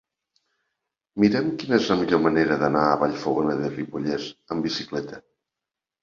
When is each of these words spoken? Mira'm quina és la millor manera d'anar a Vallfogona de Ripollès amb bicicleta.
Mira'm 1.23 1.49
quina 1.63 1.75
és 1.81 1.89
la 1.91 1.97
millor 1.99 2.21
manera 2.27 2.57
d'anar 2.63 2.85
a 2.85 2.95
Vallfogona 3.01 3.57
de 3.59 3.69
Ripollès 3.73 4.25
amb 4.57 4.67
bicicleta. 4.69 5.21